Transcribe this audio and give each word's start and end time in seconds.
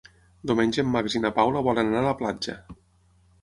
Diumenge 0.51 0.79
en 0.83 0.89
Max 0.95 1.17
i 1.19 1.21
na 1.25 1.31
Paula 1.35 1.63
volen 1.69 1.93
anar 1.93 2.01
a 2.01 2.07
la 2.09 2.15
platja. 2.23 2.57